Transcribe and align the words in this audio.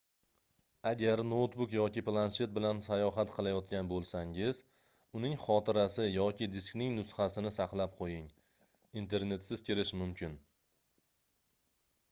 agar 0.91 1.19
noutbuk 1.31 1.73
yoki 1.75 2.01
planshet 2.05 2.53
bilan 2.53 2.79
sayohat 2.85 3.33
qilayotgan 3.33 3.91
bo'lsangiz 3.91 4.61
uning 5.19 5.35
xotirasi 5.43 6.05
yoki 6.13 6.47
diskining 6.55 6.95
nusxasini 7.01 7.51
saqlab 7.59 7.93
qo'ying 7.99 8.25
internetsiz 9.03 9.61
kirish 9.69 9.93
mumkin 10.01 10.39